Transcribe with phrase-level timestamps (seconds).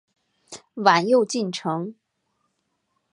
[0.73, 1.93] 晚又进城。